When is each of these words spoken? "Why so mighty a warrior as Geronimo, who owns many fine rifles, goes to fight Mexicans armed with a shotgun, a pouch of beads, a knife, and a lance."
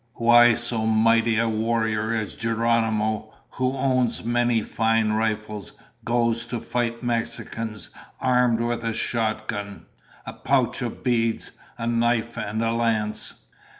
"Why 0.15 0.55
so 0.55 0.87
mighty 0.87 1.37
a 1.37 1.47
warrior 1.47 2.11
as 2.11 2.35
Geronimo, 2.35 3.35
who 3.51 3.77
owns 3.77 4.23
many 4.23 4.63
fine 4.63 5.11
rifles, 5.13 5.73
goes 6.03 6.47
to 6.47 6.59
fight 6.59 7.03
Mexicans 7.03 7.91
armed 8.19 8.61
with 8.61 8.83
a 8.83 8.93
shotgun, 8.93 9.85
a 10.25 10.33
pouch 10.33 10.81
of 10.81 11.03
beads, 11.03 11.51
a 11.77 11.85
knife, 11.85 12.35
and 12.35 12.63
a 12.63 12.71
lance." 12.71 13.43